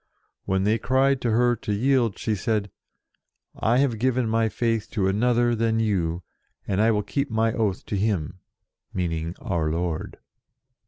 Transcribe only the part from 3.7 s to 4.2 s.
have